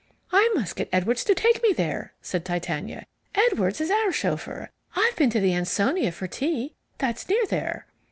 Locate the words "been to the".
5.15-5.53